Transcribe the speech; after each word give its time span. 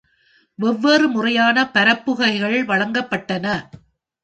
வெவ்வேறு 0.59 1.07
முறையான 1.07 1.67
பரப்புகைகள் 1.71 2.65
வழங்கப்பட்டன. 2.65 3.45